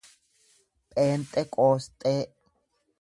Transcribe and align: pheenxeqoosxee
pheenxeqoosxee 0.91 2.19